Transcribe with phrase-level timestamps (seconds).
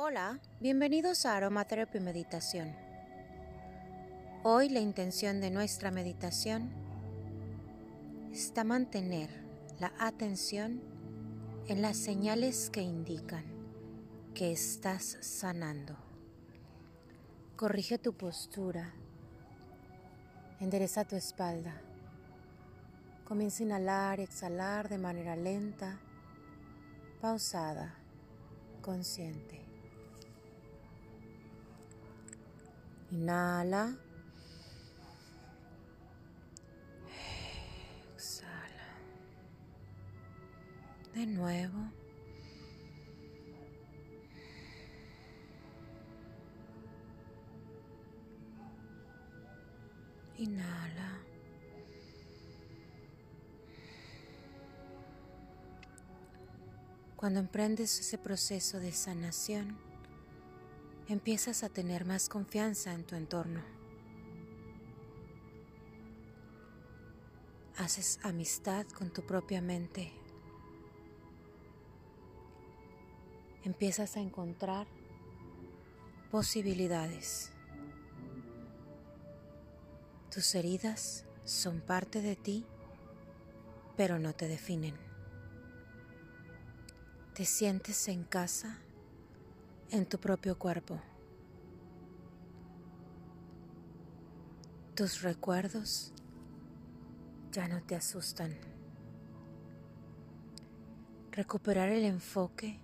[0.00, 2.72] Hola, bienvenidos a Aromatherapy Meditación.
[4.44, 6.70] Hoy la intención de nuestra meditación
[8.30, 9.28] está mantener
[9.80, 10.80] la atención
[11.66, 13.42] en las señales que indican
[14.34, 15.96] que estás sanando.
[17.56, 18.94] Corrige tu postura,
[20.60, 21.74] endereza tu espalda.
[23.24, 25.98] Comienza a inhalar y exhalar de manera lenta,
[27.20, 27.96] pausada,
[28.80, 29.67] consciente.
[33.10, 33.96] Inhala.
[38.14, 38.88] Exhala.
[41.14, 41.90] De nuevo.
[50.36, 51.18] Inhala.
[57.16, 59.87] Cuando emprendes ese proceso de sanación,
[61.08, 63.62] empiezas a tener más confianza en tu entorno.
[67.78, 70.12] Haces amistad con tu propia mente.
[73.64, 74.86] Empiezas a encontrar
[76.30, 77.52] posibilidades.
[80.30, 82.66] Tus heridas son parte de ti,
[83.96, 84.94] pero no te definen.
[87.32, 88.78] Te sientes en casa
[89.90, 91.00] en tu propio cuerpo.
[94.94, 96.12] Tus recuerdos
[97.52, 98.56] ya no te asustan.
[101.32, 102.80] Recuperar el enfoque,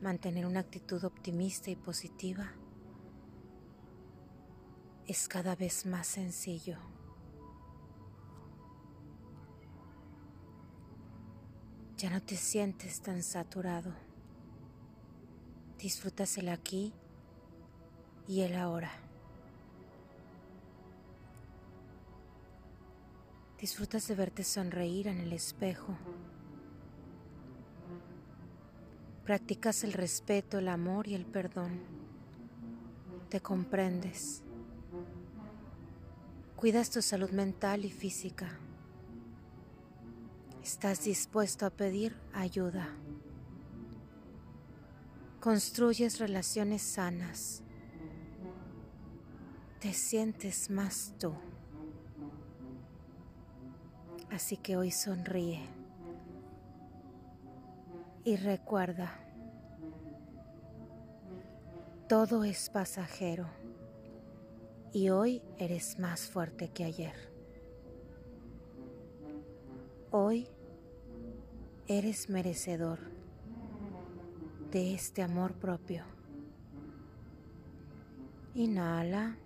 [0.00, 2.52] mantener una actitud optimista y positiva
[5.06, 6.78] es cada vez más sencillo.
[11.96, 14.09] Ya no te sientes tan saturado.
[15.80, 16.92] Disfrutas el aquí
[18.28, 18.90] y el ahora.
[23.58, 25.96] Disfrutas de verte sonreír en el espejo.
[29.24, 31.80] Practicas el respeto, el amor y el perdón.
[33.30, 34.42] Te comprendes.
[36.56, 38.58] Cuidas tu salud mental y física.
[40.62, 42.90] Estás dispuesto a pedir ayuda.
[45.40, 47.62] Construyes relaciones sanas.
[49.80, 51.32] Te sientes más tú.
[54.30, 55.62] Así que hoy sonríe.
[58.22, 59.18] Y recuerda,
[62.06, 63.48] todo es pasajero.
[64.92, 67.14] Y hoy eres más fuerte que ayer.
[70.10, 70.48] Hoy
[71.88, 73.19] eres merecedor
[74.70, 76.04] de este amor propio.
[78.54, 79.36] Inhala.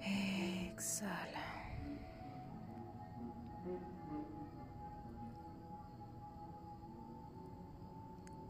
[0.00, 1.42] Exhala.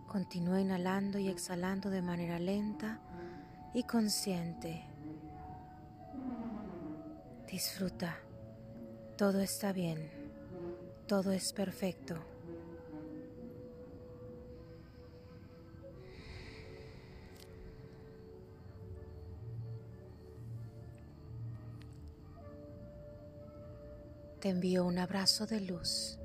[0.06, 3.00] Continúa inhalando y exhalando de manera lenta
[3.74, 4.84] y consciente.
[7.50, 8.16] Disfruta.
[9.16, 10.10] Todo está bien.
[11.06, 12.31] Todo es perfecto.
[24.42, 26.19] Te envío un abrazo de luz.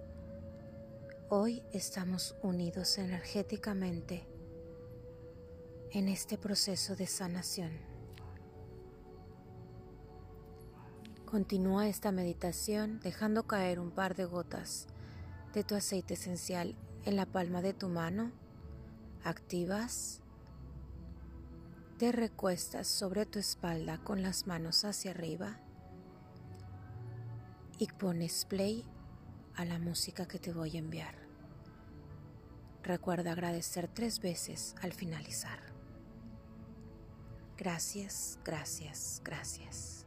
[1.29, 4.27] Hoy estamos unidos energéticamente
[5.91, 7.73] en este proceso de sanación.
[11.25, 14.87] Continúa esta meditación dejando caer un par de gotas
[15.53, 16.73] de tu aceite esencial
[17.05, 18.31] en la palma de tu mano.
[19.23, 20.21] Activas.
[21.99, 25.59] Te recuestas sobre tu espalda con las manos hacia arriba
[27.77, 28.83] y pones play
[29.55, 31.15] a la música que te voy a enviar.
[32.83, 35.59] Recuerda agradecer tres veces al finalizar.
[37.57, 40.06] Gracias, gracias, gracias.